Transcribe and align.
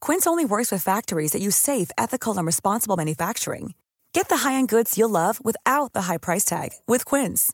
Quince 0.00 0.26
only 0.26 0.44
works 0.44 0.70
with 0.70 0.84
factories 0.84 1.32
that 1.32 1.42
use 1.42 1.56
safe, 1.56 1.90
ethical, 1.98 2.36
and 2.38 2.46
responsible 2.46 2.96
manufacturing. 2.96 3.74
Get 4.12 4.28
the 4.28 4.38
high-end 4.38 4.68
goods 4.68 4.96
you'll 4.96 5.10
love 5.10 5.44
without 5.44 5.92
the 5.92 6.02
high 6.02 6.18
price 6.18 6.44
tag 6.44 6.70
with 6.86 7.04
Quince. 7.04 7.52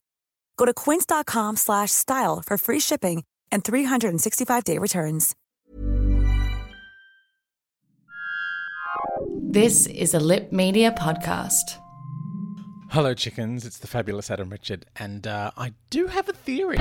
Go 0.58 0.66
to 0.66 0.74
quince.com/style 0.74 2.42
for 2.46 2.58
free 2.58 2.80
shipping 2.80 3.24
and 3.52 3.64
365-day 3.64 4.78
returns. 4.78 5.34
This 9.50 9.86
is 9.86 10.14
a 10.14 10.20
Lip 10.20 10.52
Media 10.52 10.92
podcast. 10.92 11.78
Hello, 12.90 13.14
chickens. 13.14 13.64
It's 13.64 13.78
the 13.78 13.86
fabulous 13.86 14.30
Adam 14.30 14.50
Richard, 14.50 14.86
and 14.96 15.26
uh, 15.26 15.50
I 15.56 15.72
do 15.90 16.06
have 16.06 16.28
a 16.28 16.32
theory. 16.32 16.78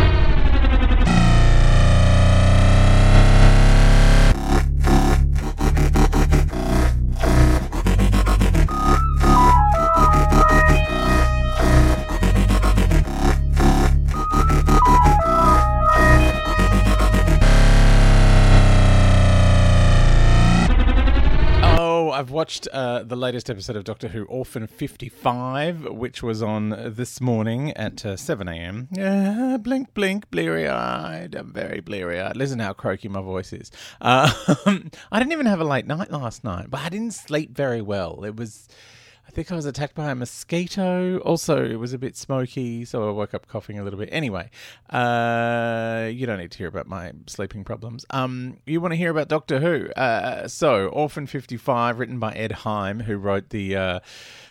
Watched 22.35 22.67
uh, 22.73 23.01
the 23.01 23.15
latest 23.15 23.49
episode 23.49 23.77
of 23.77 23.85
Doctor 23.85 24.09
Who, 24.09 24.25
Orphan 24.25 24.67
55, 24.67 25.85
which 25.85 26.21
was 26.21 26.43
on 26.43 26.93
this 26.93 27.21
morning 27.21 27.71
at 27.77 28.05
uh, 28.05 28.17
7 28.17 28.49
a.m. 28.49 28.89
Uh, 28.99 29.57
blink, 29.57 29.93
blink, 29.93 30.29
bleary 30.31 30.67
eyed. 30.67 31.33
I'm 31.33 31.53
very 31.53 31.79
bleary 31.79 32.19
eyed. 32.19 32.35
Listen 32.35 32.59
how 32.59 32.73
croaky 32.73 33.07
my 33.07 33.21
voice 33.21 33.53
is. 33.53 33.71
Uh, 34.01 34.29
I 34.65 35.19
didn't 35.19 35.31
even 35.31 35.45
have 35.45 35.61
a 35.61 35.63
late 35.63 35.87
night 35.87 36.11
last 36.11 36.43
night, 36.43 36.69
but 36.69 36.81
I 36.81 36.89
didn't 36.89 37.13
sleep 37.13 37.55
very 37.55 37.81
well. 37.81 38.25
It 38.25 38.35
was. 38.35 38.67
Think 39.35 39.51
I 39.51 39.55
was 39.55 39.65
attacked 39.65 39.95
by 39.95 40.11
a 40.11 40.15
mosquito. 40.15 41.17
Also, 41.17 41.61
it 41.61 41.75
was 41.75 41.91
a 41.91 41.97
bit 41.97 42.15
smoky, 42.15 42.85
so 42.85 43.09
I 43.09 43.11
woke 43.11 43.33
up 43.33 43.49
coughing 43.49 43.77
a 43.77 43.83
little 43.83 43.99
bit. 43.99 44.07
Anyway, 44.09 44.49
uh, 44.91 46.07
you 46.09 46.25
don't 46.25 46.39
need 46.39 46.51
to 46.51 46.57
hear 46.57 46.69
about 46.69 46.87
my 46.87 47.11
sleeping 47.27 47.65
problems. 47.65 48.05
Um, 48.11 48.59
you 48.65 48.79
want 48.79 48.93
to 48.93 48.95
hear 48.95 49.11
about 49.11 49.27
Doctor 49.27 49.59
Who? 49.59 49.89
Uh, 49.89 50.47
so, 50.47 50.87
Orphan 50.87 51.27
55, 51.27 51.99
written 51.99 52.17
by 52.17 52.31
Ed 52.31 52.53
Hime, 52.53 53.01
who 53.01 53.17
wrote 53.17 53.49
the 53.49 53.75
uh, 53.75 53.99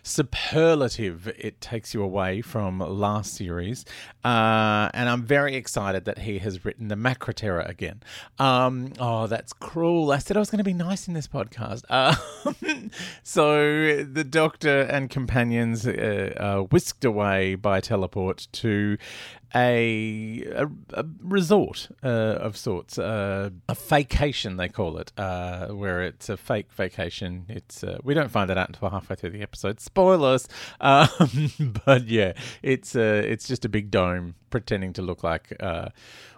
superlative 0.03 1.29
It 1.29 1.63
Takes 1.63 1.95
You 1.95 2.03
Away 2.03 2.43
from 2.43 2.81
last 2.81 3.33
series. 3.33 3.87
Uh, 4.23 4.91
and 4.93 5.09
I'm 5.09 5.23
very 5.23 5.55
excited 5.55 6.05
that 6.05 6.19
he 6.19 6.41
has 6.41 6.63
written 6.63 6.89
the 6.89 6.95
Macra 6.95 7.33
Terror 7.33 7.61
again. 7.61 8.03
Um, 8.39 8.93
oh, 8.99 9.29
that's 9.29 9.55
cruel. 9.55 10.13
I 10.13 10.19
said 10.19 10.37
I 10.37 10.41
was 10.41 10.51
going 10.51 10.59
to 10.59 10.65
be 10.65 10.75
nice 10.75 11.09
in 11.09 11.15
this 11.15 11.27
podcast. 11.27 11.85
Uh, 11.89 12.15
so, 13.23 14.05
the 14.05 14.25
Doctor 14.25 14.74
and 14.83 15.11
companions 15.11 15.87
uh, 15.87 16.35
are 16.39 16.63
whisked 16.63 17.05
away 17.05 17.55
by 17.55 17.81
teleport 17.81 18.49
to 18.53 18.99
a, 19.55 20.43
a, 20.53 20.67
a 20.95 21.05
resort 21.21 21.89
uh, 22.03 22.09
of 22.09 22.57
sorts, 22.57 22.99
uh, 22.99 23.51
a 23.69 23.75
vacation 23.75 24.57
they 24.57 24.69
call 24.69 24.99
it, 24.99 25.13
uh, 25.17 25.69
where 25.69 26.03
it's 26.03 26.29
a 26.29 26.37
fake 26.37 26.73
vacation. 26.73 27.47
It's 27.49 27.85
uh, 27.85 27.99
we 28.03 28.15
don't 28.15 28.31
find 28.31 28.51
that 28.51 28.59
out 28.59 28.69
until 28.69 28.91
halfway 28.91 29.17
through 29.17 29.31
the 29.31 29.43
episode. 29.43 29.81
Spoilers, 29.81 30.49
um, 30.81 31.09
but 31.87 32.07
yeah, 32.09 32.33
it's 32.63 32.97
uh, 32.97 33.23
it's 33.25 33.47
just 33.47 33.65
a 33.65 33.69
big 33.69 33.91
dome 33.91 34.35
pretending 34.51 34.93
to 34.95 35.03
look 35.03 35.23
like. 35.23 35.53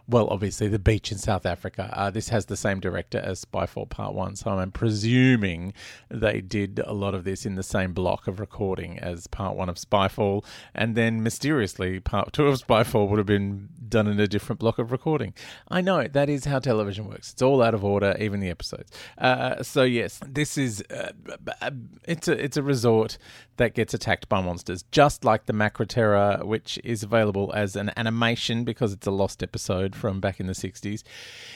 Well, 0.08 0.28
obviously, 0.30 0.68
the 0.68 0.78
beach 0.78 1.10
in 1.10 1.18
South 1.18 1.44
Africa. 1.44 1.90
Uh, 1.92 2.10
this 2.10 2.28
has 2.28 2.46
the 2.46 2.56
same 2.56 2.78
director 2.78 3.18
as 3.18 3.44
Spyfall 3.44 3.88
Part 3.88 4.14
1, 4.14 4.36
so 4.36 4.52
I'm 4.52 4.70
presuming 4.70 5.72
they 6.08 6.40
did 6.40 6.80
a 6.84 6.92
lot 6.92 7.14
of 7.14 7.24
this 7.24 7.44
in 7.44 7.56
the 7.56 7.64
same 7.64 7.92
block 7.92 8.28
of 8.28 8.38
recording 8.38 9.00
as 9.00 9.26
Part 9.26 9.56
1 9.56 9.68
of 9.68 9.76
Spyfall, 9.76 10.44
and 10.74 10.94
then 10.94 11.24
mysteriously, 11.24 11.98
Part 11.98 12.32
2 12.32 12.46
of 12.46 12.62
Spyfall 12.62 13.08
would 13.08 13.18
have 13.18 13.26
been 13.26 13.68
done 13.88 14.06
in 14.06 14.20
a 14.20 14.28
different 14.28 14.60
block 14.60 14.78
of 14.78 14.92
recording. 14.92 15.34
I 15.68 15.80
know, 15.80 16.06
that 16.06 16.28
is 16.28 16.44
how 16.44 16.60
television 16.60 17.08
works. 17.08 17.32
It's 17.32 17.42
all 17.42 17.60
out 17.60 17.74
of 17.74 17.84
order, 17.84 18.16
even 18.20 18.38
the 18.38 18.50
episodes. 18.50 18.92
Uh, 19.18 19.64
so, 19.64 19.82
yes, 19.82 20.20
this 20.24 20.56
is. 20.56 20.84
Uh, 20.88 21.10
it's, 22.06 22.28
a, 22.28 22.44
it's 22.44 22.56
a 22.56 22.62
resort 22.62 23.18
that 23.56 23.74
gets 23.74 23.94
attacked 23.94 24.28
by 24.28 24.40
monsters, 24.40 24.84
just 24.92 25.24
like 25.24 25.46
the 25.46 25.52
Macra 25.52 25.86
Terror, 25.88 26.40
which 26.44 26.78
is 26.84 27.02
available 27.02 27.52
as 27.54 27.74
an 27.74 27.90
animation 27.96 28.64
because 28.64 28.92
it's 28.92 29.06
a 29.06 29.10
lost 29.10 29.42
episode 29.42 29.95
from 29.96 30.20
back 30.20 30.38
in 30.38 30.46
the 30.46 30.52
60s. 30.52 31.02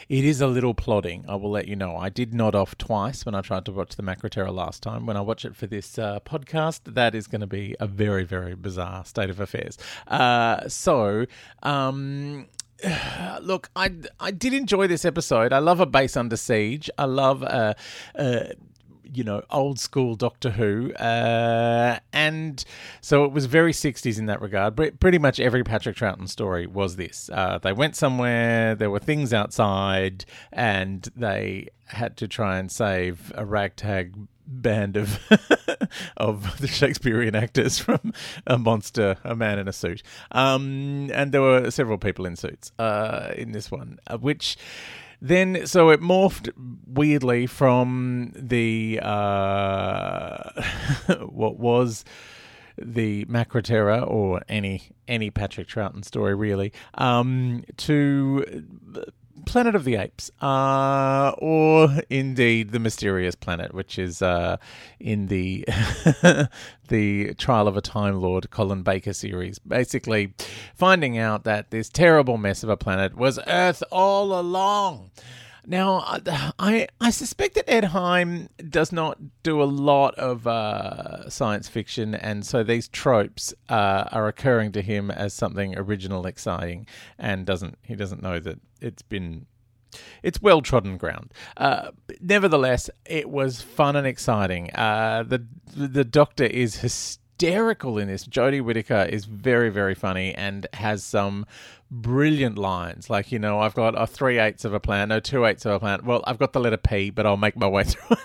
It 0.09 0.25
is 0.25 0.41
a 0.41 0.47
little 0.47 0.75
plodding, 0.75 1.25
I 1.29 1.37
will 1.37 1.51
let 1.51 1.69
you 1.69 1.77
know. 1.77 1.97
I 1.97 2.09
did 2.09 2.35
nod 2.35 2.55
off 2.55 2.77
twice 2.79 3.25
when 3.25 3.35
I 3.35 3.41
tried 3.41 3.65
to 3.67 3.73
watch 3.73 3.97
the 3.97 4.03
Macra 4.03 4.31
Terror 4.31 4.51
last 4.51 4.83
time. 4.83 5.07
When 5.07 5.17
I 5.17 5.21
watch 5.21 5.45
it 5.45 5.55
for 5.55 5.67
this 5.67 5.99
uh, 5.99 6.21
podcast, 6.21 6.95
that 6.95 7.15
is 7.15 7.27
going 7.27 7.43
to 7.43 7.47
be 7.47 7.77
a 7.79 7.87
very, 7.87 8.25
very 8.25 8.55
bizarre 8.55 9.05
state 9.05 9.31
of 9.31 9.39
affairs. 9.41 9.79
Uh, 10.09 10.69
so, 10.69 11.27
um, 11.63 12.49
look, 13.43 13.71
I 13.77 13.93
I 14.19 14.31
did 14.31 14.55
enjoy 14.55 14.87
this 14.87 15.05
episode. 15.05 15.53
I 15.53 15.59
love 15.59 15.81
a 15.81 15.87
base 15.87 16.17
under 16.17 16.37
siege. 16.37 16.91
I 16.99 17.05
love 17.05 17.43
uh, 17.43 17.75
uh, 18.17 18.45
you 19.13 19.25
know, 19.25 19.43
old 19.51 19.79
school 19.79 20.15
Doctor 20.15 20.51
Who. 20.51 20.93
Uh, 20.95 21.99
and 22.13 22.65
so 23.01 23.25
it 23.25 23.33
was 23.33 23.47
very 23.47 23.73
60s 23.73 24.19
in 24.19 24.27
that 24.27 24.41
regard. 24.41 24.77
But 24.77 25.01
pretty 25.01 25.19
much 25.19 25.41
every 25.41 25.65
Patrick 25.65 25.97
Troughton 25.97 26.29
story 26.29 26.67
was 26.67 26.97
this. 26.97 27.31
Uh, 27.33 27.59
they 27.59 27.73
went 27.73 27.97
somewhere, 27.97 28.75
there 28.75 28.91
were 28.91 28.99
things 28.99 29.33
outside, 29.33 30.25
and 30.53 31.09
they 31.17 31.69
had 31.87 32.17
to 32.19 32.29
try 32.29 32.59
and 32.59 32.71
save 32.71 33.33
a 33.35 33.45
ragtag 33.45 34.15
band 34.47 34.97
of 34.97 35.21
of 36.17 36.59
the 36.61 36.67
Shakespearean 36.67 37.35
actors 37.35 37.79
from 37.79 38.13
a 38.47 38.59
monster, 38.59 39.17
a 39.25 39.37
man 39.37 39.59
in 39.59 39.69
a 39.69 39.73
suit. 39.73 40.03
Um, 40.33 41.11
and 41.13 41.33
there 41.33 41.43
were 41.43 41.71
several 41.71 41.99
people 41.99 42.27
in 42.27 42.37
suits 42.37 42.73
uh, 42.79 43.33
in 43.37 43.53
this 43.53 43.71
one, 43.71 43.99
uh, 44.07 44.19
which 44.19 44.57
then, 45.21 45.67
so 45.67 45.91
it 45.91 46.01
morphed 46.01 46.51
weirdly 46.87 47.47
from 47.47 48.33
the 48.35 49.01
uh, 49.03 50.63
what 51.29 51.59
was 51.59 52.05
the 52.79 53.25
Macra 53.27 53.63
Terror 53.63 54.01
or 54.01 54.43
any 54.49 54.91
any 55.07 55.31
Patrick 55.31 55.69
Troughton 55.69 56.05
story 56.05 56.35
really 56.35 56.73
um, 56.95 57.65
to 57.77 58.65
Planet 59.47 59.75
of 59.75 59.85
the 59.85 59.97
Apes, 59.97 60.31
uh, 60.41 61.33
or 61.39 61.89
indeed 62.09 62.71
the 62.71 62.79
Mysterious 62.79 63.35
Planet, 63.35 63.75
which 63.75 63.99
is 63.99 64.23
uh, 64.23 64.57
in 64.99 65.27
the 65.27 65.65
the 66.89 67.35
Trial 67.35 67.69
of 67.69 67.77
a 67.77 67.81
Time 67.81 68.21
Lord 68.21 68.51
Colin 68.51 68.83
Baker 68.83 69.13
series. 69.13 69.59
Basically, 69.59 70.35
finding 70.75 71.19
out 71.19 71.45
that 71.45 71.71
this 71.71 71.89
terrible 71.89 72.37
mess 72.37 72.63
of 72.63 72.69
a 72.69 72.77
planet 72.77 73.17
was 73.17 73.39
Earth 73.47 73.83
all 73.91 74.39
along. 74.39 75.11
Now, 75.67 76.03
I 76.59 76.89
I 77.01 77.11
suspect 77.11 77.55
that 77.55 77.71
Ed 77.71 77.87
Hime 77.87 78.49
does 78.69 78.93
not 78.93 79.19
do 79.43 79.63
a 79.63 79.65
lot 79.65 80.15
of 80.17 80.47
uh, 80.47 81.29
science 81.29 81.69
fiction, 81.69 82.15
and 82.15 82.45
so 82.45 82.63
these 82.63 82.89
tropes 82.89 83.55
uh, 83.69 84.05
are 84.11 84.27
occurring 84.29 84.73
to 84.73 84.83
him 84.83 85.11
as 85.11 85.35
something 85.35 85.77
original, 85.77 86.27
exciting, 86.27 86.87
and 87.19 87.47
doesn't 87.47 87.79
he 87.83 87.95
doesn't 87.95 88.23
know 88.23 88.39
that 88.41 88.61
it's 88.81 89.03
been 89.03 89.47
it's 90.23 90.41
well 90.41 90.63
trodden 90.63 90.97
ground. 90.97 91.33
Uh, 91.57 91.91
nevertheless, 92.21 92.91
it 93.07 93.29
was 93.29 93.61
fun 93.61 93.97
and 93.97 94.07
exciting. 94.07 94.71
Uh, 94.75 95.25
the 95.27 95.47
the 95.75 96.05
Doctor 96.05 96.45
is 96.45 96.77
hysterical 96.77 97.20
in 97.43 98.09
this. 98.09 98.27
Jodie 98.27 98.63
Whittaker 98.63 99.07
is 99.11 99.25
very 99.25 99.71
very 99.71 99.95
funny 99.95 100.35
and 100.35 100.67
has 100.75 101.03
some 101.03 101.47
brilliant 101.91 102.57
lines. 102.59 103.11
Like, 103.11 103.33
you 103.33 103.39
know, 103.39 103.61
I've 103.61 103.75
got 103.75 104.01
a 104.01 104.07
three 104.07 104.39
eighths 104.39 104.65
of 104.65 104.73
a 104.75 104.81
plan, 104.81 105.09
no, 105.09 105.21
two 105.21 105.45
eighths 105.45 105.67
of 105.67 105.73
a 105.73 105.81
plan. 105.81 106.01
Well, 106.05 106.23
I've 106.27 106.39
got 106.39 106.53
the 106.53 106.61
letter 106.61 106.77
P, 106.77 107.11
but 107.11 107.27
I'll 107.27 107.37
make 107.37 107.57
my 107.57 107.67
way 107.67 107.85
through 107.85 108.17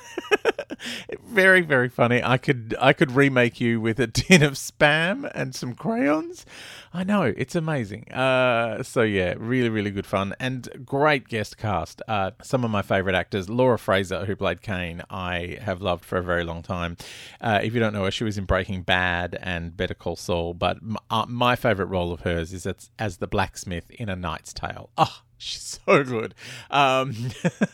very, 1.36 1.62
very 1.62 1.90
funny. 1.90 2.24
I 2.24 2.38
could 2.38 2.76
I 2.80 2.94
could 2.94 3.12
remake 3.12 3.60
you 3.60 3.82
with 3.82 4.00
a 4.00 4.08
tin 4.22 4.42
of 4.42 4.54
spam 4.54 5.30
and 5.36 5.54
some 5.54 5.76
crayons. 5.76 6.46
I 6.94 7.04
know, 7.04 7.24
it's 7.24 7.56
amazing. 7.56 8.10
Uh, 8.10 8.82
so 8.82 9.02
yeah, 9.02 9.34
really, 9.38 9.68
really 9.68 9.92
good 9.92 10.06
fun 10.06 10.34
and 10.40 10.70
great 10.86 11.28
guest 11.28 11.58
cast. 11.58 12.02
Uh, 12.08 12.32
some 12.42 12.64
of 12.64 12.72
my 12.72 12.82
favourite 12.82 13.18
actors, 13.18 13.50
Laura 13.50 13.78
Fraser, 13.78 14.24
who 14.24 14.36
played 14.38 14.62
Kane, 14.62 15.04
I 15.10 15.58
have 15.62 15.82
loved 15.82 16.06
for 16.06 16.18
a 16.18 16.24
very 16.24 16.46
long 16.46 16.64
time. 16.64 16.96
Uh, 17.42 17.60
if 17.62 17.74
you 17.74 17.82
don't 17.82 17.92
know 17.92 18.06
her, 18.06 18.12
she 18.12 18.24
was 18.24 18.38
in 18.38 18.46
Breaking 18.46 18.82
Bad 18.82 19.38
and 19.42 19.76
Better 19.76 19.94
Call 19.94 20.16
Saul, 20.16 20.54
but 20.54 20.78
uh, 21.10 21.26
my 21.28 21.58
favourite 21.58 21.90
role 21.90 22.14
of 22.14 22.22
hers 22.22 22.54
is 22.54 22.66
as, 22.66 22.90
as 22.98 23.18
the 23.18 23.28
blacksmith 23.28 23.92
in 23.92 24.08
A 24.08 24.16
Knight's 24.16 24.54
Tale. 24.54 24.90
Oh, 24.98 25.20
She's 25.38 25.80
so 25.86 26.04
good. 26.04 26.34
Um, 26.70 27.14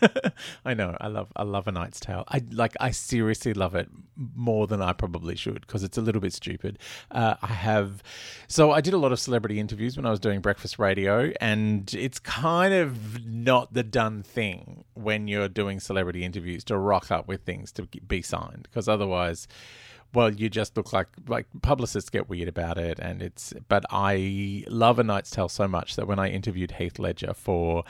I 0.66 0.74
know. 0.74 0.98
I 1.00 1.08
love. 1.08 1.32
I 1.36 1.44
love 1.44 1.68
A 1.68 1.72
Knight's 1.72 2.00
Tale. 2.00 2.24
I 2.28 2.42
like. 2.52 2.76
I 2.80 2.92
seriously 2.92 3.51
love 3.54 3.76
it 3.76 3.90
more 4.36 4.68
than 4.68 4.82
I 4.82 4.94
probably 4.94 5.36
should 5.36 5.62
because 5.62 5.84
it's 5.84 5.98
a 5.98 6.02
little 6.02 6.22
bit 6.22 6.34
stupid. 6.34 6.80
Uh, 7.10 7.36
I 7.42 7.48
have. 7.48 8.04
So 8.48 8.72
I 8.72 8.82
did 8.82 8.94
a 8.94 8.98
lot 8.98 9.12
of 9.12 9.20
celebrity 9.20 9.60
interviews 9.60 9.98
when 9.98 10.06
I 10.06 10.12
was 10.12 10.20
doing 10.20 10.42
breakfast 10.42 10.80
radio, 10.80 11.32
and 11.40 11.94
it's 11.94 12.20
kind 12.20 12.74
of 12.74 13.26
not 13.26 13.74
the 13.74 13.84
done 13.84 14.24
thing 14.24 14.84
when 14.94 15.28
you're 15.28 15.50
doing 15.50 15.80
celebrity 15.80 16.24
interviews 16.24 16.64
to 16.66 16.78
rock 16.78 17.12
up 17.12 17.28
with 17.28 17.42
things 17.44 17.72
to 17.74 17.84
be 18.08 18.22
signed 18.22 18.64
because 18.64 18.88
otherwise 18.88 19.48
well, 20.14 20.34
you 20.34 20.50
just 20.50 20.76
look 20.76 20.92
like 20.92 21.08
like 21.28 21.48
publicists 21.62 22.10
get 22.10 22.30
weird 22.30 22.50
about 22.50 22.78
it, 22.78 23.00
and 23.00 23.22
it's. 23.22 23.54
But 23.68 23.86
I 23.90 24.64
love 24.68 25.00
A 25.00 25.04
Knight's 25.04 25.30
Tale 25.32 25.50
so 25.50 25.68
much 25.68 25.96
that 25.96 26.08
when 26.08 26.20
I 26.20 26.30
interviewed 26.30 26.72
Heath 26.72 27.00
Ledger 27.00 27.34
for 27.34 27.84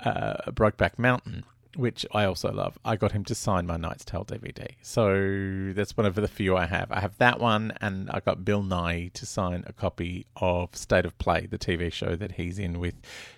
uh, 0.00 0.50
Brokeback 0.50 0.98
Mountain, 0.98 1.44
which 1.76 2.04
I 2.12 2.24
also 2.24 2.52
love. 2.52 2.78
I 2.84 2.96
got 2.96 3.12
him 3.12 3.24
to 3.24 3.34
sign 3.34 3.66
my 3.66 3.76
Knight's 3.76 4.04
Tale 4.04 4.24
DVD. 4.24 4.68
So 4.82 5.72
that's 5.74 5.96
one 5.96 6.06
of 6.06 6.14
the 6.14 6.28
few 6.28 6.56
I 6.56 6.66
have. 6.66 6.90
I 6.90 7.00
have 7.00 7.16
that 7.18 7.40
one, 7.40 7.72
and 7.80 8.10
I 8.10 8.20
got 8.20 8.44
Bill 8.44 8.62
Nighy 8.62 9.12
to 9.14 9.26
sign 9.26 9.64
a 9.66 9.72
copy 9.72 10.26
of 10.36 10.74
State 10.76 11.04
of 11.04 11.16
Play, 11.18 11.46
the 11.46 11.58
TV 11.58 11.92
show 11.92 12.16
that 12.16 12.32
he's 12.32 12.58
in 12.58 12.78
with 12.78 12.94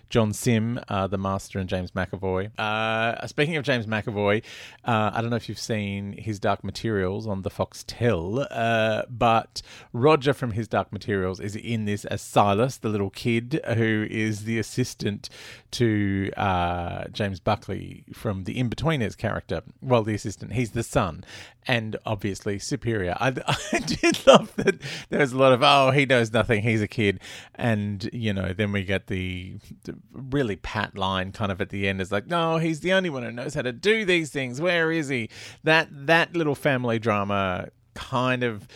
John 0.09 0.33
Simm, 0.33 0.79
uh, 0.87 1.07
the 1.07 1.17
Master, 1.17 1.59
and 1.59 1.69
James 1.69 1.91
McAvoy. 1.91 2.57
Uh, 2.59 3.25
speaking 3.27 3.55
of 3.55 3.63
James 3.63 3.85
McAvoy, 3.85 4.43
uh, 4.85 5.11
I 5.13 5.21
don't 5.21 5.29
know 5.29 5.35
if 5.35 5.49
you've 5.49 5.59
seen 5.59 6.13
his 6.13 6.39
Dark 6.39 6.63
Materials 6.63 7.27
on 7.27 7.41
the 7.41 7.49
Foxtel, 7.49 8.47
uh, 8.51 9.03
but 9.09 9.61
Roger 9.93 10.33
from 10.33 10.51
his 10.51 10.67
Dark 10.67 10.91
Materials 10.91 11.39
is 11.39 11.55
in 11.55 11.85
this 11.85 12.05
as 12.05 12.21
Sylas, 12.21 12.79
the 12.79 12.89
little 12.89 13.09
kid 13.09 13.61
who 13.75 14.07
is 14.09 14.45
the 14.45 14.59
assistant 14.59 15.29
to 15.71 16.31
uh, 16.37 17.05
James 17.11 17.39
Buckley 17.39 18.05
from 18.13 18.43
the 18.43 18.55
Inbetweeners 18.55 19.17
character. 19.17 19.61
Well, 19.81 20.03
the 20.03 20.13
assistant, 20.13 20.53
he's 20.53 20.71
the 20.71 20.83
son, 20.83 21.25
and 21.67 21.97
obviously 22.05 22.59
superior. 22.59 23.15
I, 23.19 23.27
I 23.73 23.79
did 23.79 24.25
love 24.27 24.55
that 24.55 24.81
there's 25.09 25.33
a 25.33 25.37
lot 25.37 25.51
of, 25.51 25.61
oh, 25.63 25.91
he 25.91 26.05
knows 26.05 26.31
nothing, 26.31 26.61
he's 26.61 26.81
a 26.81 26.87
kid. 26.87 27.19
And, 27.55 28.09
you 28.13 28.33
know, 28.33 28.53
then 28.53 28.71
we 28.71 28.83
get 28.83 29.07
the, 29.07 29.57
the 29.83 29.97
really 30.11 30.55
pat 30.55 30.97
line 30.97 31.31
kind 31.31 31.51
of 31.51 31.61
at 31.61 31.69
the 31.69 31.87
end 31.87 32.01
is 32.01 32.11
like, 32.11 32.27
no, 32.27 32.57
he's 32.57 32.81
the 32.81 32.93
only 32.93 33.09
one 33.09 33.23
who 33.23 33.31
knows 33.31 33.53
how 33.53 33.61
to 33.61 33.71
do 33.71 34.05
these 34.05 34.29
things. 34.29 34.61
Where 34.61 34.91
is 34.91 35.09
he? 35.09 35.29
That 35.63 35.87
that 36.07 36.35
little 36.35 36.55
family 36.55 36.99
drama 36.99 37.69
kind 37.93 38.43
of 38.43 38.67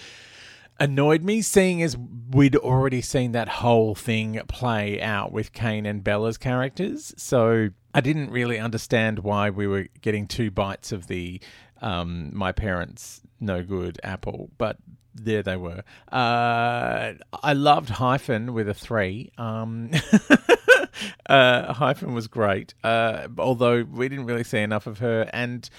annoyed 0.79 1.23
me, 1.23 1.41
seeing 1.41 1.81
as 1.83 1.97
we'd 2.31 2.55
already 2.55 3.01
seen 3.01 3.33
that 3.33 3.49
whole 3.49 3.95
thing 3.95 4.39
play 4.47 5.01
out 5.01 5.31
with 5.31 5.53
Kane 5.53 5.85
and 5.85 6.03
Bella's 6.03 6.37
characters. 6.37 7.13
So 7.17 7.69
I 7.93 8.01
didn't 8.01 8.31
really 8.31 8.59
understand 8.59 9.19
why 9.19 9.49
we 9.49 9.67
were 9.67 9.87
getting 10.01 10.27
two 10.27 10.51
bites 10.51 10.91
of 10.91 11.07
the 11.07 11.41
um, 11.81 12.31
my 12.33 12.51
parents 12.51 13.21
no 13.39 13.63
good 13.63 13.99
apple, 14.03 14.49
but 14.57 14.77
there 15.13 15.43
they 15.43 15.57
were. 15.57 15.83
Uh, 16.11 17.13
I 17.43 17.53
loved 17.53 17.89
Hyphen 17.89 18.53
with 18.53 18.69
a 18.69 18.73
three. 18.73 19.31
Um, 19.37 19.91
uh, 21.27 21.73
Hyphen 21.73 22.13
was 22.13 22.27
great, 22.27 22.73
uh, 22.83 23.27
although 23.37 23.83
we 23.83 24.09
didn't 24.09 24.25
really 24.25 24.43
see 24.43 24.59
enough 24.59 24.87
of 24.87 24.99
her. 24.99 25.29
And 25.33 25.69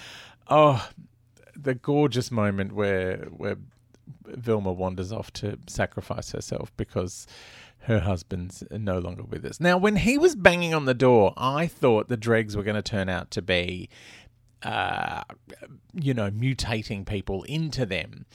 oh, 0.49 0.89
the 1.57 1.75
gorgeous 1.75 2.31
moment 2.31 2.73
where 2.73 3.19
where 3.37 3.57
Vilma 4.27 4.73
wanders 4.73 5.13
off 5.13 5.33
to 5.35 5.59
sacrifice 5.67 6.33
herself 6.33 6.73
because 6.77 7.27
her 7.85 8.01
husband's 8.01 8.63
no 8.71 8.99
longer 8.99 9.23
with 9.23 9.45
us. 9.45 9.59
Now, 9.59 9.79
when 9.79 9.97
he 9.97 10.19
was 10.19 10.37
banging 10.37 10.75
on 10.75 10.85
the 10.85 10.95
door, 10.95 11.33
I 11.37 11.67
thought 11.67 12.09
the 12.09 12.17
dregs 12.17 12.57
were 12.57 12.63
going 12.63 12.77
to 12.77 12.83
turn 12.83 13.09
out 13.09 13.31
to 13.33 13.43
be, 13.43 13.89
uh, 14.63 15.23
you 15.95 16.13
know, 16.13 16.31
mutating 16.31 17.07
people 17.07 17.43
into 17.45 17.87
them. 17.87 18.27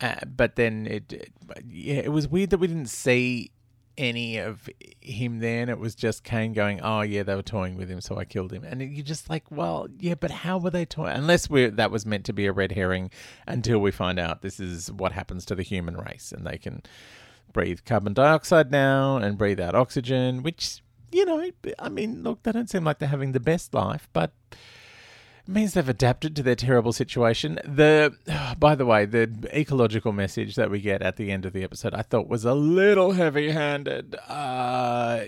Uh, 0.00 0.14
but 0.24 0.56
then 0.56 0.86
it, 0.86 1.12
it, 1.12 1.32
yeah, 1.68 1.96
it 1.96 2.12
was 2.12 2.28
weird 2.28 2.50
that 2.50 2.58
we 2.58 2.68
didn't 2.68 2.88
see 2.88 3.50
any 3.96 4.38
of 4.38 4.68
him 5.00 5.40
then. 5.40 5.68
It 5.68 5.78
was 5.78 5.94
just 5.94 6.24
Kane 6.24 6.52
going, 6.52 6.80
"Oh 6.80 7.02
yeah, 7.02 7.22
they 7.22 7.34
were 7.34 7.42
toying 7.42 7.76
with 7.76 7.88
him, 7.88 8.00
so 8.00 8.18
I 8.18 8.24
killed 8.24 8.52
him." 8.52 8.64
And 8.64 8.82
you're 8.82 9.04
just 9.04 9.30
like, 9.30 9.50
"Well, 9.50 9.88
yeah, 9.98 10.14
but 10.14 10.30
how 10.30 10.58
were 10.58 10.70
they 10.70 10.84
toying?" 10.84 11.16
Unless 11.16 11.50
we 11.50 11.66
that 11.66 11.90
was 11.90 12.06
meant 12.06 12.24
to 12.26 12.32
be 12.32 12.46
a 12.46 12.52
red 12.52 12.72
herring, 12.72 13.10
until 13.46 13.78
we 13.78 13.90
find 13.90 14.18
out 14.18 14.42
this 14.42 14.60
is 14.60 14.90
what 14.90 15.12
happens 15.12 15.44
to 15.46 15.54
the 15.54 15.62
human 15.62 15.96
race, 15.96 16.32
and 16.32 16.46
they 16.46 16.58
can 16.58 16.82
breathe 17.52 17.80
carbon 17.84 18.12
dioxide 18.14 18.70
now 18.70 19.16
and 19.16 19.38
breathe 19.38 19.60
out 19.60 19.74
oxygen, 19.74 20.42
which 20.42 20.82
you 21.12 21.24
know, 21.24 21.50
I 21.78 21.88
mean, 21.88 22.24
look, 22.24 22.42
they 22.42 22.52
don't 22.52 22.68
seem 22.68 22.84
like 22.84 22.98
they're 22.98 23.08
having 23.08 23.32
the 23.32 23.40
best 23.40 23.72
life, 23.72 24.08
but 24.12 24.32
means 25.46 25.74
they've 25.74 25.88
adapted 25.88 26.34
to 26.36 26.42
their 26.42 26.54
terrible 26.54 26.92
situation. 26.92 27.58
The, 27.64 28.14
by 28.58 28.74
the 28.74 28.86
way, 28.86 29.04
the 29.04 29.30
ecological 29.52 30.12
message 30.12 30.56
that 30.56 30.70
we 30.70 30.80
get 30.80 31.02
at 31.02 31.16
the 31.16 31.30
end 31.30 31.44
of 31.44 31.52
the 31.52 31.62
episode, 31.62 31.94
I 31.94 32.02
thought 32.02 32.28
was 32.28 32.44
a 32.44 32.54
little 32.54 33.12
heavy-handed. 33.12 34.16
Uh, 34.28 35.24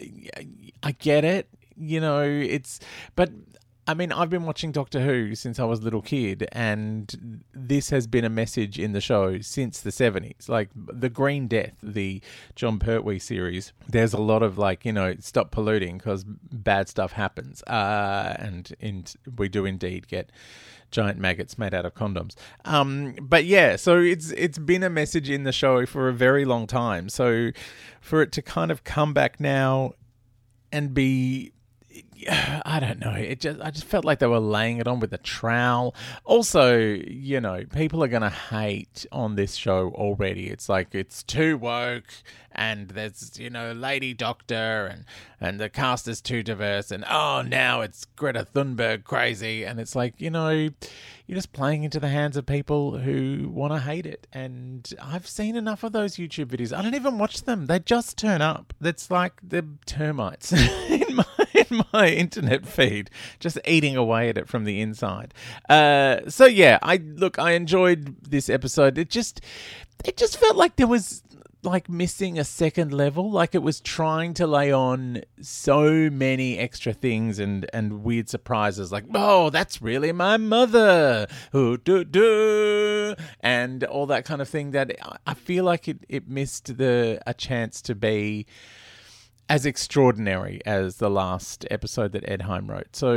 I 0.83 0.93
get 0.99 1.25
it, 1.25 1.49
you 1.77 2.01
know, 2.01 2.23
it's, 2.23 2.81
but 3.15 3.31
I 3.89 3.95
mean, 3.95 4.11
I've 4.11 4.31
been 4.31 4.45
watching 4.45 4.73
Doctor 4.73 5.01
Who 5.01 5.37
since 5.37 5.61
I 5.61 5.65
was 5.65 5.81
a 5.81 5.83
little 5.83 6.03
kid, 6.03 6.49
and 6.51 7.45
this 7.53 7.91
has 7.91 8.09
been 8.09 8.25
a 8.25 8.29
message 8.29 8.81
in 8.81 8.93
the 8.93 9.01
show 9.01 9.41
since 9.41 9.81
the 9.81 9.91
70s. 9.91 10.49
Like 10.49 10.71
the 10.75 11.09
Green 11.09 11.47
Death, 11.47 11.75
the 11.83 12.21
Jon 12.57 12.81
Pertwee 12.81 13.21
series, 13.21 13.73
there's 13.89 14.13
a 14.13 14.21
lot 14.21 14.43
of 14.43 14.59
like, 14.59 14.85
you 14.85 14.93
know, 14.93 15.15
stop 15.21 15.53
polluting 15.53 15.99
because 15.99 16.25
bad 16.25 16.89
stuff 16.89 17.13
happens. 17.13 17.63
Uh, 17.63 18.35
and 18.39 18.75
in, 18.81 19.05
we 19.37 19.49
do 19.49 19.65
indeed 19.65 20.09
get 20.09 20.33
giant 20.91 21.19
maggots 21.19 21.57
made 21.57 21.73
out 21.73 21.87
of 21.87 21.95
condoms. 21.95 22.35
Um, 22.65 23.15
but 23.21 23.45
yeah, 23.45 23.77
so 23.77 23.99
it's 23.99 24.33
it's 24.33 24.59
been 24.59 24.83
a 24.83 24.91
message 24.91 25.31
in 25.31 25.45
the 25.45 25.53
show 25.53 25.87
for 25.87 26.09
a 26.09 26.13
very 26.13 26.45
long 26.45 26.67
time. 26.67 27.09
So 27.09 27.51
for 28.01 28.21
it 28.23 28.33
to 28.33 28.43
kind 28.43 28.73
of 28.73 28.83
come 28.83 29.15
back 29.15 29.39
now 29.39 29.93
and 30.73 30.93
be 30.93 31.53
I 32.31 32.79
don't 32.81 33.01
know. 33.01 33.13
It 33.13 33.41
just 33.41 33.61
I 33.61 33.71
just 33.71 33.85
felt 33.85 34.05
like 34.05 34.19
they 34.19 34.27
were 34.27 34.41
laying 34.41 34.79
it 34.79 34.87
on 34.87 35.01
with 35.01 35.13
a 35.13 35.19
trowel. 35.19 35.95
Also, 36.25 36.79
you 36.79 37.41
know, 37.41 37.65
people 37.73 38.03
are 38.03 38.09
gonna 38.09 38.31
hate 38.31 39.07
on 39.13 39.37
this 39.37 39.55
show 39.55 39.91
already. 39.91 40.49
It's 40.49 40.69
like 40.69 40.95
it's 40.95 41.23
too 41.23 41.59
woke 41.59 42.13
and 42.57 42.89
there's 42.89 43.39
you 43.39 43.51
know 43.51 43.73
Lady 43.73 44.15
Doctor 44.15 44.87
and 44.91 45.05
and 45.41 45.61
the 45.61 45.69
cast 45.69 46.09
is 46.09 46.21
too 46.21 46.43
diverse 46.43 46.91
and 46.91 47.05
oh 47.09 47.43
now 47.43 47.83
it's 47.83 48.07
Greta 48.17 48.47
Thunberg 48.53 49.05
crazy. 49.05 49.65
And 49.65 49.79
it's 49.79 49.95
like 49.95 50.15
you 50.19 50.31
know 50.31 50.49
you're 50.49 51.37
just 51.37 51.53
playing 51.53 51.85
into 51.85 52.01
the 52.01 52.09
hands 52.09 52.37
of 52.37 52.47
people 52.47 52.99
who 52.99 53.51
want 53.53 53.73
to 53.73 53.81
hate 53.81 54.07
it. 54.07 54.27
And 54.33 54.93
I've 55.03 55.27
seen 55.27 55.57
enough 55.57 55.83
of 55.85 55.93
those 55.93 56.17
YouTube 56.17 56.47
videos. 56.47 56.77
I 56.77 56.83
don't 56.83 56.95
even 56.95 57.19
watch 57.19 57.43
them. 57.43 57.67
They 57.67 57.79
just 57.81 58.17
turn 58.17 58.41
up. 58.41 58.73
That's 58.81 59.11
like 59.11 59.35
the 59.43 59.67
termites 59.85 60.53
in 60.91 61.17
my 61.17 61.25
in 61.53 61.83
my 61.93 62.09
internet 62.09 62.67
feed 62.67 63.11
just 63.41 63.59
eating 63.67 63.97
away 63.97 64.29
at 64.29 64.39
it 64.39 64.49
from 64.49 64.65
the 64.65 64.81
inside. 64.81 65.35
Uh, 65.69 66.21
so 66.29 66.47
yeah 66.47 66.79
I 66.83 66.97
look 66.97 67.39
I 67.39 67.53
enjoyed 67.53 68.17
this 68.23 68.49
episode. 68.49 68.97
It 68.97 69.11
just 69.11 69.41
it 70.05 70.17
just 70.17 70.39
felt 70.39 70.57
like 70.57 70.77
there 70.77 70.87
was 70.87 71.23
like 71.67 71.89
missing 71.89 72.39
a 72.39 72.45
second 72.45 72.93
level. 72.93 73.31
Like 73.31 73.55
it 73.55 73.63
was 73.63 73.81
trying 73.81 74.35
to 74.35 74.47
lay 74.47 74.73
on 74.73 75.23
so 75.41 76.09
many 76.11 76.59
extra 76.59 76.93
things 76.93 77.39
and 77.39 77.69
and 77.73 78.05
weird 78.05 78.29
surprises. 78.29 78.93
Like, 78.93 79.05
oh, 79.15 79.51
that's 79.51 79.83
really 79.83 80.13
my 80.13 80.37
mother. 80.37 81.27
And 83.41 83.85
all 83.85 84.07
that 84.07 84.25
kind 84.25 84.41
of 84.41 84.49
thing. 84.49 84.71
That 84.71 84.93
I 85.27 85.35
feel 85.35 85.65
like 85.65 85.89
it 85.89 85.99
it 86.09 86.29
missed 86.29 86.79
the 86.79 87.21
a 87.27 87.35
chance 87.35 87.83
to 87.83 87.95
be 87.95 88.47
as 89.49 89.65
extraordinary 89.65 90.61
as 90.67 90.97
the 90.97 91.09
last 91.09 91.65
episode 91.71 92.13
that 92.13 92.29
Ed 92.29 92.43
Hime 92.43 92.69
wrote. 92.69 92.97
So 92.97 93.15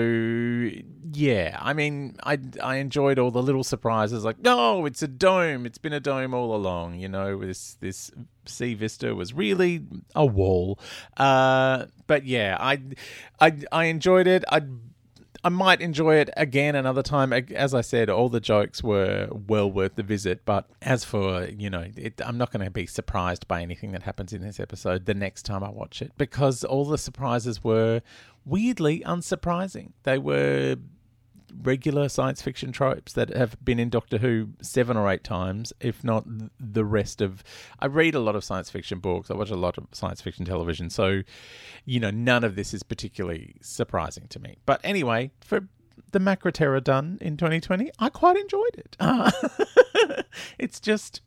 yeah, 1.12 1.58
I 1.60 1.74
mean, 1.74 2.18
I 2.24 2.38
I 2.62 2.76
enjoyed 2.76 3.18
all 3.18 3.32
the 3.32 3.42
little 3.42 3.64
surprises, 3.64 4.24
like 4.24 4.40
no, 4.40 4.86
it's 4.86 5.02
a 5.02 5.08
dome. 5.08 5.66
It's 5.66 5.80
been 5.80 5.94
a 5.94 6.00
dome 6.00 6.34
all 6.34 6.56
along. 6.56 6.96
You 6.96 7.10
know, 7.10 7.40
this 7.40 7.78
this 7.80 8.12
sea 8.46 8.76
vista 8.76 9.16
was 9.16 9.34
really 9.34 9.82
a 10.16 10.26
wall. 10.26 10.80
Uh, 11.18 11.86
but 12.06 12.26
yeah, 12.26 12.58
I 12.60 12.80
I 13.40 13.58
I 13.72 13.86
enjoyed 13.86 14.28
it. 14.28 14.44
I 14.50 14.62
I 15.44 15.50
might 15.50 15.82
enjoy 15.82 16.16
it 16.16 16.30
again 16.36 16.76
another 16.76 17.02
time. 17.02 17.32
As 17.32 17.74
I 17.74 17.82
said, 17.82 18.10
all 18.10 18.30
the 18.30 18.40
jokes 18.40 18.84
were 18.84 19.30
well 19.32 19.72
worth 19.72 19.96
the 19.96 20.04
visit. 20.04 20.44
But 20.46 20.70
as 20.82 21.04
for, 21.04 21.46
you 21.46 21.70
know, 21.70 21.86
it, 21.96 22.22
I'm 22.26 22.38
not 22.38 22.52
going 22.52 22.66
to 22.66 22.72
be 22.72 22.86
surprised 22.86 23.48
by 23.48 23.62
anything 23.62 23.92
that 23.94 24.04
happens 24.04 24.34
in 24.34 24.42
this 24.42 24.60
episode 24.60 25.06
the 25.06 25.14
next 25.14 25.44
time 25.44 25.64
I 25.64 25.70
watch 25.70 26.02
it 26.02 26.12
because 26.18 26.64
all 26.64 26.86
the 26.86 26.98
surprises 26.98 27.64
were 27.64 28.02
weirdly 28.46 29.02
unsurprising. 29.06 29.94
They 30.04 30.18
were 30.18 30.76
regular 31.62 32.10
science 32.10 32.42
fiction 32.42 32.72
tropes 32.72 33.14
that 33.14 33.36
have 33.36 33.64
been 33.64 33.80
in 33.80 33.90
Doctor 33.90 34.18
Who 34.18 34.50
seven 34.62 34.98
or 34.98 35.10
eight 35.10 35.24
times, 35.24 35.74
if 35.80 36.04
not 36.04 36.26
the 36.60 36.86
rest 36.86 37.22
of. 37.22 37.44
I 37.80 37.88
read 37.88 38.16
a 38.16 38.20
lot 38.20 38.36
of 38.36 38.44
science 38.44 38.70
fiction 38.70 39.00
books. 39.00 39.30
I 39.30 39.36
watch 39.36 39.50
a 39.50 39.56
lot 39.56 39.78
of 39.78 39.88
science 39.92 40.22
fiction 40.22 40.46
television, 40.46 40.90
so 40.90 41.22
you 41.86 42.00
know 42.00 42.12
none 42.12 42.44
of 42.44 42.56
this 42.56 42.74
is 42.74 42.84
particularly 42.84 43.56
surprising 43.62 44.28
to 44.30 44.40
me. 44.40 44.58
But 44.66 44.82
anyway, 44.84 45.32
for 45.42 45.68
the 46.12 46.20
Macra 46.20 46.52
Terror 46.52 46.80
done 46.80 47.18
in 47.22 47.38
2020, 47.38 47.92
I 48.00 48.10
quite 48.10 48.38
enjoyed 48.38 48.76
it. 48.76 48.98
Uh, 49.00 49.32
it's 50.60 50.80
just. 50.80 51.22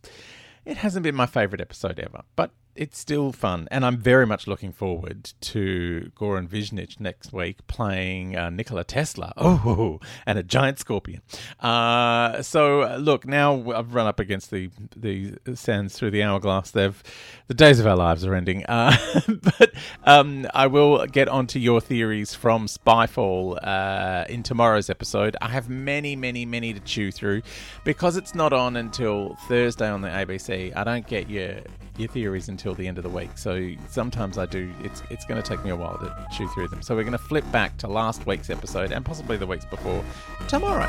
It 0.65 0.77
hasn't 0.77 1.03
been 1.03 1.17
my 1.17 1.27
favourite 1.27 1.61
episode 1.61 1.99
ever, 1.99 2.23
but 2.37 2.53
it's 2.75 2.99
still 2.99 3.33
fun, 3.33 3.69
and 3.71 3.85
I'm 3.85 3.99
very 3.99 4.27
much 4.27 4.47
looking 4.47 4.73
forward 4.73 5.33
to 5.41 6.11
Goran 6.17 6.49
Visnjic 6.49 7.01
next 7.01 7.33
week 7.33 7.67
playing 7.67 8.37
uh, 8.37 8.51
Nikola 8.51 8.85
Tesla. 8.85 9.33
Oh, 9.65 10.01
and 10.27 10.39
a 10.39 10.43
giant 10.43 10.79
scorpion. 10.79 11.21
Uh, 11.61 12.43
so 12.43 12.97
look, 12.99 13.27
now 13.27 13.71
I've 13.73 13.95
run 13.95 14.07
up 14.07 14.19
against 14.19 14.51
the 14.51 14.71
the 14.97 15.37
sands 15.55 15.97
through 15.97 16.11
the 16.11 16.23
hourglass. 16.23 16.71
They've 16.71 17.01
the 17.49 17.55
days 17.55 17.79
of 17.79 17.87
our 17.87 17.97
lives 17.97 18.25
are 18.25 18.35
ending. 18.35 18.65
Uh, 18.67 18.97
but 19.59 19.73
um, 20.05 20.47
I 20.55 20.67
will 20.69 21.07
get 21.07 21.29
onto 21.29 21.59
your 21.59 21.81
theories 21.81 22.35
from 22.35 22.67
Spyfall 22.67 23.59
uh, 23.63 24.25
in 24.29 24.43
tomorrow's 24.43 24.89
episode. 24.89 25.37
I 25.43 25.49
have 25.49 25.69
many, 25.69 26.17
many, 26.17 26.47
many 26.47 26.73
to 26.73 26.81
chew 26.81 27.11
through 27.13 27.43
because 27.85 28.17
it's 28.17 28.35
not 28.35 28.53
on 28.53 28.77
until 28.77 29.37
Thursday 29.49 29.89
on 29.89 30.01
the 30.01 30.09
ABC. 30.09 30.75
I 30.75 30.85
don't 30.85 31.07
get 31.07 31.29
your 31.29 31.57
your 31.99 32.09
theories 32.09 32.49
until 32.49 32.62
the 32.71 32.87
end 32.87 32.99
of 32.99 33.05
the 33.05 33.11
week. 33.11 33.31
So 33.37 33.73
sometimes 33.89 34.39
I 34.39 34.47
do. 34.47 34.73
It's 34.83 35.03
it's 35.11 35.25
going 35.25 35.43
to 35.43 35.47
take 35.47 35.65
me 35.65 35.71
a 35.71 35.77
while 35.77 35.99
to 35.99 36.27
chew 36.37 36.49
through 36.49 36.69
them. 36.69 36.83
So 36.83 36.95
we're 36.95 37.03
going 37.03 37.13
to 37.13 37.19
flip 37.19 37.45
back 37.53 37.77
to 37.79 37.89
last 37.89 38.27
week's 38.27 38.51
episode 38.51 38.93
and 38.93 39.05
possibly 39.05 39.37
the 39.37 39.47
weeks 39.47 39.65
before 39.65 40.05
tomorrow. 40.49 40.89